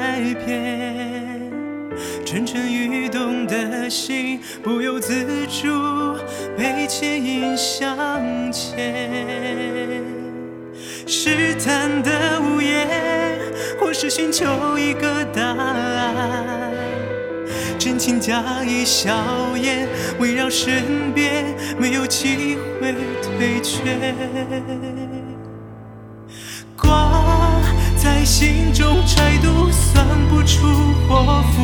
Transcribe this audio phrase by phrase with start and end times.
[0.00, 1.52] 改变，
[2.24, 6.16] 蠢蠢欲动的心不由自主
[6.56, 10.02] 被牵引向前。
[11.06, 13.38] 试探的无言，
[13.78, 16.72] 或是寻求一个答案。
[17.78, 19.12] 真情假意笑
[19.54, 19.86] 颜
[20.18, 21.44] 围绕身边，
[21.78, 24.14] 没有机会退却。
[26.74, 27.60] 挂
[28.02, 28.89] 在心中，
[30.40, 30.66] 算不出
[31.06, 31.62] 祸福。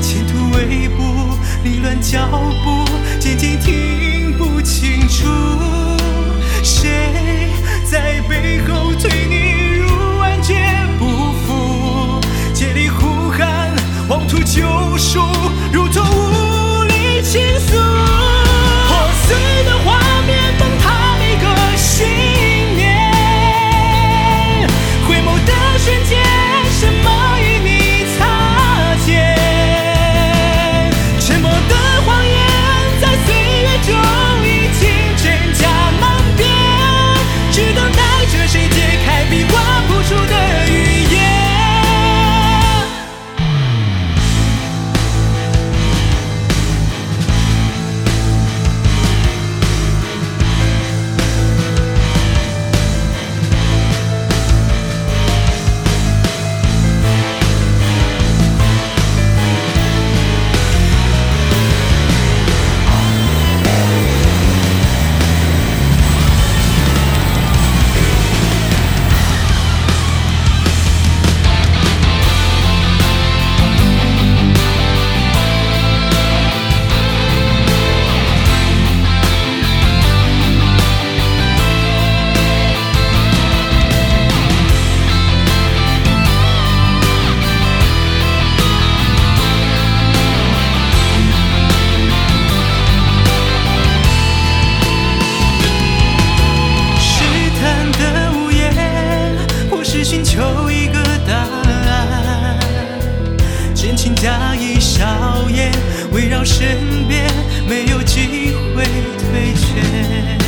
[0.00, 2.26] 前途未卜，凌乱脚
[2.64, 2.84] 步，
[3.20, 5.26] 渐渐听不清楚。
[6.62, 7.52] 谁
[7.88, 10.54] 在背后推你入万劫
[10.98, 12.20] 不复？
[12.52, 13.72] 竭力呼喊，
[14.08, 15.20] 妄图救赎，
[15.72, 16.04] 如同
[103.96, 105.72] 真情假意笑颜
[106.12, 107.26] 围绕身边，
[107.66, 110.45] 没有机会退却。